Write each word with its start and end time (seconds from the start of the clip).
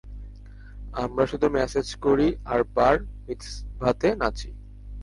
আমরা 0.95 1.23
শুধু 1.25 1.47
ম্যাসেজ 1.49 1.87
করি 1.95 2.27
আর 2.45 2.59
বার 2.75 2.95
মিৎজভাতে 3.25 4.07
নাচি। 4.15 4.49